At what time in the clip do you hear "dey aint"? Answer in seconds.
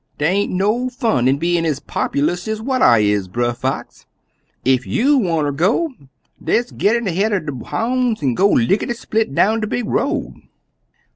0.17-0.51